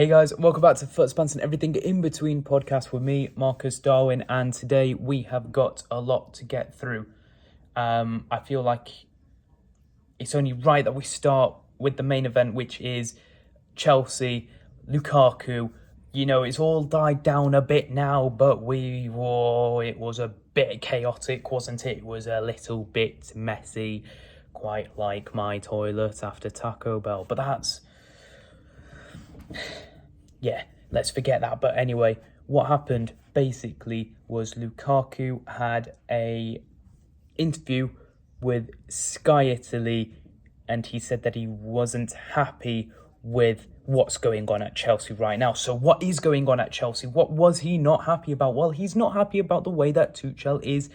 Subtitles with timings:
[0.00, 4.24] Hey guys, welcome back to Footspans and Everything in Between podcast with me, Marcus Darwin,
[4.30, 7.04] and today we have got a lot to get through.
[7.76, 8.88] Um, I feel like
[10.18, 13.14] it's only right that we start with the main event, which is
[13.76, 14.48] Chelsea,
[14.90, 15.70] Lukaku.
[16.14, 20.28] You know, it's all died down a bit now, but we were, it was a
[20.54, 21.98] bit chaotic, wasn't it?
[21.98, 24.04] It was a little bit messy,
[24.54, 27.82] quite like my toilet after Taco Bell, but that's
[30.40, 31.60] yeah, let's forget that.
[31.60, 36.62] But anyway, what happened basically was Lukaku had a
[37.36, 37.90] interview
[38.40, 40.14] with Sky Italy
[40.68, 42.90] and he said that he wasn't happy
[43.22, 45.52] with what's going on at Chelsea right now.
[45.52, 47.06] So what is going on at Chelsea?
[47.06, 48.54] What was he not happy about?
[48.54, 50.88] Well, he's not happy about the way that Tuchel is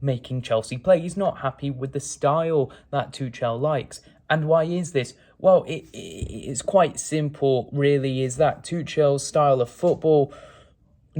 [0.00, 1.00] making Chelsea play.
[1.00, 4.00] He's not happy with the style that Tuchel likes.
[4.28, 5.14] And why is this?
[5.38, 10.32] Well, it, it, it's quite simple, really, is that Tuchel's style of football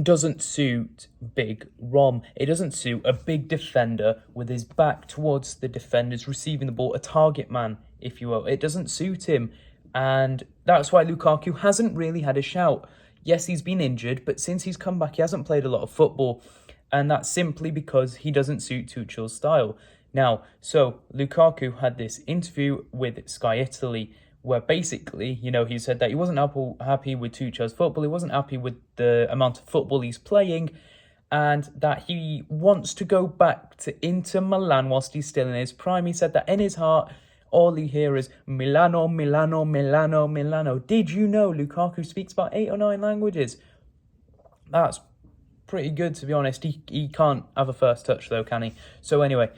[0.01, 2.21] doesn't suit Big Rom.
[2.35, 6.93] It doesn't suit a big defender with his back towards the defenders receiving the ball,
[6.93, 8.45] a target man, if you will.
[8.45, 9.51] It doesn't suit him.
[9.93, 12.87] And that's why Lukaku hasn't really had a shout.
[13.23, 15.89] Yes, he's been injured, but since he's come back, he hasn't played a lot of
[15.89, 16.41] football.
[16.91, 19.77] And that's simply because he doesn't suit Tuchel's style.
[20.13, 25.99] Now, so Lukaku had this interview with Sky Italy where basically, you know, he said
[25.99, 26.39] that he wasn't
[26.81, 30.69] happy with Tuchel's football, he wasn't happy with the amount of football he's playing,
[31.31, 35.73] and that he wants to go back to Inter Milan whilst he's still in his
[35.73, 36.05] prime.
[36.05, 37.11] He said that in his heart,
[37.51, 40.79] all he hears is Milano, Milano, Milano, Milano.
[40.79, 43.57] Did you know Lukaku speaks about eight or nine languages?
[44.71, 44.99] That's
[45.67, 46.63] pretty good, to be honest.
[46.63, 48.73] He, he can't have a first touch, though, can he?
[49.01, 49.49] So, anyway,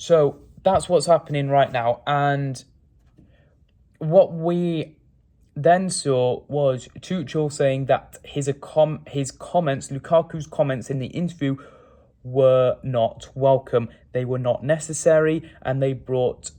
[0.00, 2.00] so that's what's happening right now.
[2.06, 2.64] And
[3.98, 4.96] what we
[5.54, 11.56] then saw was Tuchel saying that his com- his comments, Lukaku's comments in the interview,
[12.22, 13.90] were not welcome.
[14.12, 16.52] They were not necessary, and they brought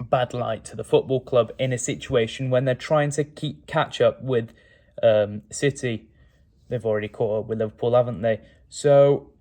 [0.00, 4.00] bad light to the football club in a situation when they're trying to keep catch
[4.00, 4.54] up with
[5.02, 6.08] um, City.
[6.70, 8.40] They've already caught up with Liverpool, haven't they?
[8.70, 9.31] So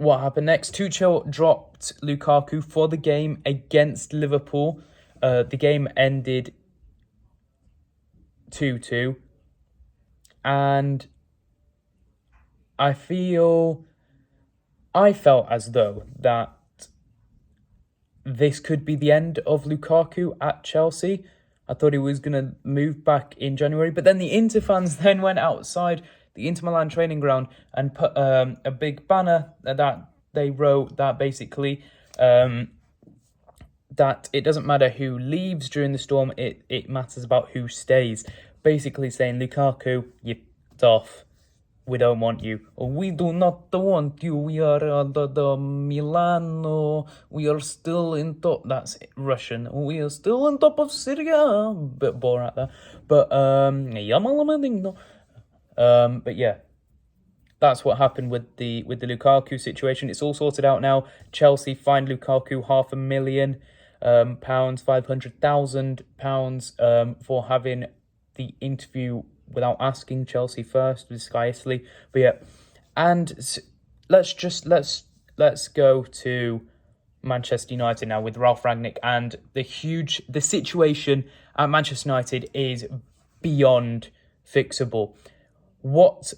[0.00, 0.74] what happened next?
[0.74, 4.80] Tuchel dropped Lukaku for the game against Liverpool.
[5.22, 6.54] Uh, the game ended
[8.50, 9.16] 2 2.
[10.42, 11.06] And
[12.78, 13.84] I feel.
[14.94, 16.50] I felt as though that
[18.24, 21.24] this could be the end of Lukaku at Chelsea.
[21.68, 24.96] I thought he was going to move back in January, but then the Inter fans
[25.04, 26.02] then went outside
[26.34, 31.18] the Inter Milan training ground and put um, a big banner that they wrote that
[31.18, 31.82] basically
[32.18, 32.68] um,
[33.96, 38.24] that it doesn't matter who leaves during the storm, it, it matters about who stays.
[38.62, 40.36] Basically saying, Lukaku, you're
[40.82, 41.24] off.
[41.86, 42.60] We don't want you.
[42.76, 44.36] We do not want you.
[44.36, 47.06] We are uh, the, the Milano.
[47.30, 48.62] We are still in top.
[48.64, 49.68] That's Russian.
[49.72, 51.74] We are still on top of Serie A.
[51.74, 52.68] Bit Borat there.
[53.08, 53.90] But, um,
[55.76, 56.56] um, but yeah,
[57.60, 60.10] that's what happened with the with the Lukaku situation.
[60.10, 61.06] It's all sorted out now.
[61.30, 63.60] Chelsea fined Lukaku half a million
[64.02, 67.86] um, pounds, five hundred thousand pounds um, for having
[68.34, 69.22] the interview
[69.52, 71.84] without asking Chelsea first with Sky Italy.
[72.12, 72.32] But yeah,
[72.96, 73.58] and
[74.08, 75.04] let's just let's
[75.36, 76.62] let's go to
[77.22, 81.24] Manchester United now with Ralf Rangnick and the huge the situation
[81.56, 82.86] at Manchester United is
[83.42, 84.08] beyond
[84.46, 85.14] fixable
[85.82, 86.32] what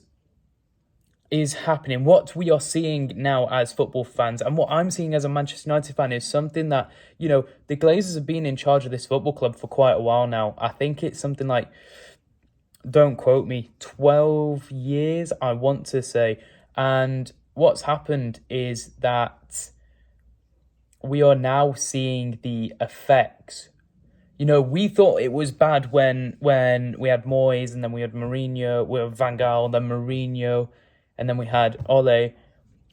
[1.31, 5.25] is happening, what we are seeing now as football fans, and what I'm seeing as
[5.25, 8.85] a Manchester United fan is something that, you know, the Glazers have been in charge
[8.85, 10.55] of this football club for quite a while now.
[10.59, 11.69] I think it's something like,
[12.89, 16.39] don't quote me, 12 years, I want to say.
[16.77, 19.71] And what's happened is that
[21.03, 23.71] we are now seeing the effects
[24.43, 28.01] you know, we thought it was bad when when we had Moyes and then we
[28.01, 30.69] had Mourinho, we had Van Gaal, then Mourinho,
[31.17, 32.35] and then we had Ole.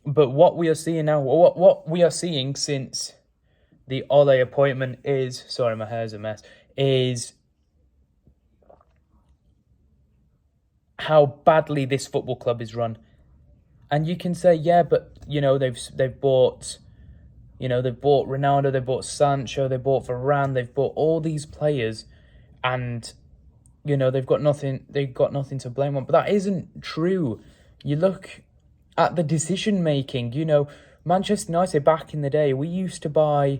[0.06, 3.14] But what we are seeing now, what what we are seeing since
[3.88, 6.44] the Ole appointment is sorry, my hair's a mess.
[6.78, 7.34] Is
[11.00, 12.96] how badly this football club is run,
[13.90, 16.78] and you can say, yeah, but you know they've they've bought
[17.60, 21.46] you know, they've bought Ronaldo, they've bought Sancho, they've bought Varane, they've bought all these
[21.46, 22.06] players,
[22.64, 23.14] and
[23.84, 24.86] you know they've got nothing.
[24.90, 26.06] They've got nothing to blame on.
[26.06, 27.42] But that isn't true.
[27.84, 28.42] You look
[28.98, 30.34] at the decision making.
[30.34, 30.68] You know,
[31.04, 33.60] Manchester United back in the day, we used to buy.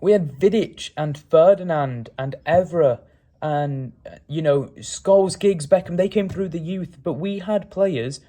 [0.00, 3.00] We had Vidic and Ferdinand and Evra
[3.40, 3.92] and
[4.28, 5.96] you know Scholes, Giggs, Beckham.
[5.96, 8.20] They came through the youth, but we had players.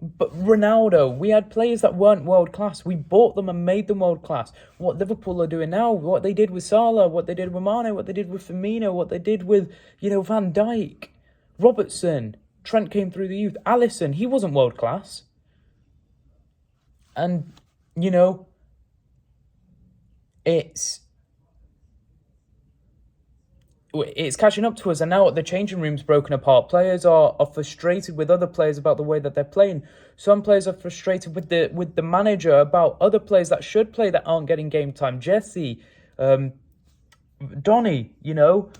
[0.00, 2.84] But Ronaldo, we had players that weren't world class.
[2.84, 4.52] We bought them and made them world class.
[4.76, 7.94] What Liverpool are doing now, what they did with Salah, what they did with Mane,
[7.94, 11.08] what they did with Firmino, what they did with you know Van Dijk,
[11.58, 13.56] Robertson, Trent came through the youth.
[13.64, 15.22] Alisson, he wasn't world class.
[17.16, 17.52] And
[17.94, 18.46] you know,
[20.44, 21.00] it's
[24.02, 26.68] it's catching up to us, and now the changing room's broken apart.
[26.68, 29.82] Players are, are frustrated with other players about the way that they're playing.
[30.16, 34.10] Some players are frustrated with the with the manager about other players that should play
[34.10, 35.20] that aren't getting game time.
[35.20, 35.80] Jesse,
[36.18, 36.52] um,
[37.62, 38.70] Donny, you know.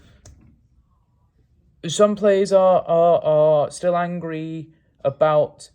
[1.87, 4.71] Some players are are, are still angry
[5.05, 5.71] about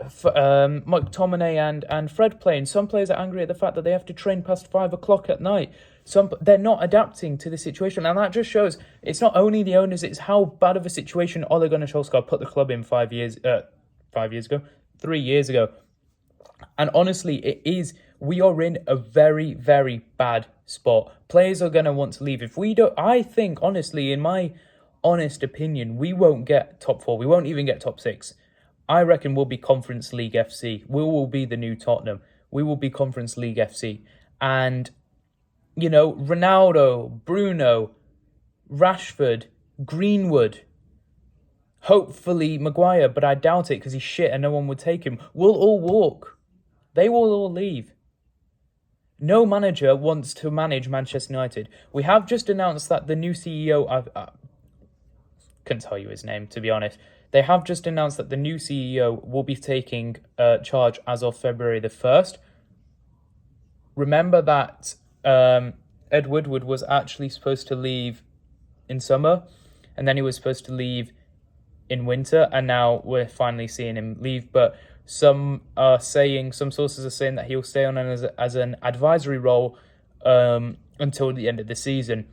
[0.00, 2.66] um, McTominay and, and Fred playing.
[2.66, 5.28] Some players are angry at the fact that they have to train past five o'clock
[5.28, 5.72] at night.
[6.04, 9.76] Some they're not adapting to the situation, and that just shows it's not only the
[9.76, 13.12] owners; it's how bad of a situation Ole Gunnar Solskjaer put the club in five
[13.12, 13.62] years, uh,
[14.12, 14.60] five years ago,
[14.98, 15.70] three years ago.
[16.76, 17.94] And honestly, it is.
[18.20, 21.12] We are in a very, very bad spot.
[21.28, 22.42] Players are going to want to leave.
[22.42, 24.52] If we don't, I think, honestly, in my
[25.02, 27.18] honest opinion, we won't get top four.
[27.18, 28.34] We won't even get top six.
[28.88, 30.84] I reckon we'll be Conference League FC.
[30.88, 32.20] We will be the new Tottenham.
[32.50, 34.00] We will be Conference League FC.
[34.40, 34.90] And,
[35.76, 37.90] you know, Ronaldo, Bruno,
[38.70, 39.44] Rashford,
[39.84, 40.62] Greenwood,
[41.80, 45.18] hopefully Maguire, but I doubt it because he's shit and no one would take him,
[45.32, 46.38] We'll all walk.
[46.94, 47.92] They will all leave.
[49.18, 51.68] No manager wants to manage Manchester United.
[51.92, 54.28] We have just announced that the new CEO, I, I
[55.64, 56.98] couldn't tell you his name to be honest,
[57.30, 61.36] they have just announced that the new CEO will be taking uh, charge as of
[61.36, 62.36] February the 1st.
[63.96, 64.94] Remember that
[65.24, 65.74] um,
[66.10, 68.22] Ed Woodward was actually supposed to leave
[68.88, 69.44] in summer,
[69.96, 71.12] and then he was supposed to leave
[71.88, 74.50] in winter, and now we're finally seeing him leave.
[74.52, 74.76] But
[75.06, 79.38] some are saying, some sources are saying that he'll stay on as, as an advisory
[79.38, 79.78] role
[80.24, 82.26] um, until the end of the season.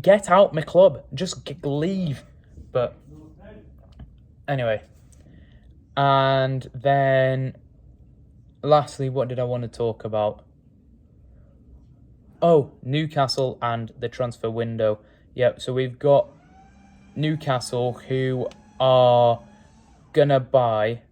[0.00, 2.22] Get out my club, just leave.
[2.72, 2.96] But
[4.50, 4.82] Anyway,
[5.96, 7.56] and then
[8.64, 10.44] lastly, what did I want to talk about?
[12.42, 15.00] Oh, Newcastle and the transfer window.
[15.34, 16.28] Yep, so we've got
[17.14, 18.48] Newcastle who
[18.78, 19.40] are
[20.12, 21.02] gonna buy.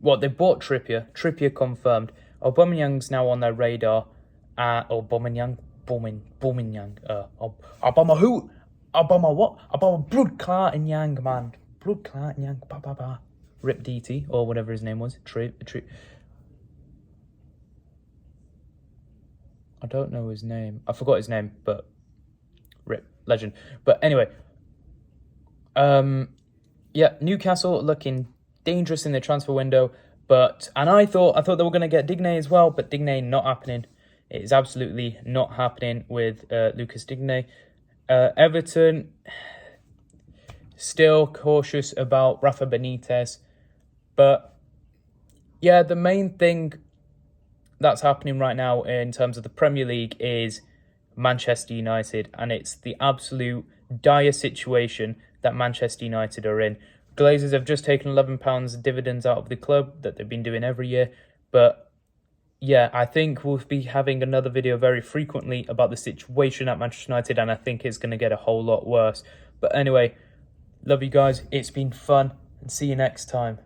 [0.00, 1.06] What they bought Trippier.
[1.12, 2.10] Trippier confirmed.
[2.42, 4.06] Aubameyang's now on their radar.
[4.58, 7.24] Uh, Aubameyang, Bomin, Boumaiang, uh,
[7.82, 8.50] Obama who?
[8.94, 9.58] Obama what?
[9.72, 11.52] Obama Blood and Yang man
[11.82, 13.20] blood clot, yang, ba ba ba.
[13.62, 15.18] Rip DT, or whatever his name was.
[15.24, 15.82] Tri, tri,
[19.82, 20.82] I don't know his name.
[20.86, 21.88] I forgot his name, but
[22.84, 23.52] rip legend.
[23.84, 24.28] But anyway,
[25.74, 26.28] um,
[26.94, 28.28] yeah, Newcastle looking
[28.64, 29.90] dangerous in the transfer window.
[30.28, 32.90] But and I thought I thought they were going to get Digne as well, but
[32.90, 33.86] Digne not happening.
[34.30, 37.46] It is absolutely not happening with uh, Lucas Digne.
[38.08, 39.12] Uh, Everton
[40.82, 43.38] Still cautious about Rafa Benitez.
[44.16, 44.58] But
[45.60, 46.72] yeah, the main thing
[47.82, 50.62] that's happening right now in terms of the Premier League is
[51.16, 53.66] Manchester United, and it's the absolute
[54.00, 56.76] dire situation that Manchester United are in.
[57.16, 60.88] Glazers have just taken £11 dividends out of the club that they've been doing every
[60.88, 61.10] year.
[61.50, 61.90] But
[62.60, 67.10] yeah, I think we'll be having another video very frequently about the situation at Manchester
[67.12, 69.22] United, and I think it's going to get a whole lot worse.
[69.60, 70.14] But anyway,
[70.84, 71.42] Love you guys.
[71.52, 73.58] It's been fun and see you next time.